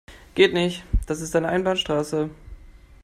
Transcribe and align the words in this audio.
Geht 0.33 0.55
nicht, 0.55 0.83
das 1.05 1.21
ist 1.21 1.35
eine 1.35 1.49
Einbahnstraße. 1.49 2.31